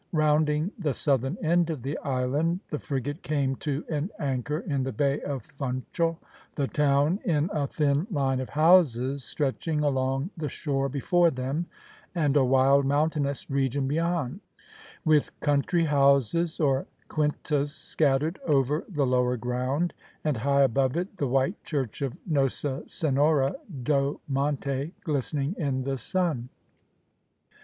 [0.13, 4.91] Rounding the southern end of the island, the frigate came to an anchor in the
[4.91, 6.17] bay of Funchal,
[6.55, 11.67] the town in a thin line of houses stretching along the shore before them,
[12.15, 14.39] and a wild mountainous region beyond,
[15.05, 19.93] with country houses or quintas scattered over the lower ground,
[20.23, 25.99] and high above it the white church of Nossa Senhora do Monte, glistening in the
[25.99, 26.49] sun.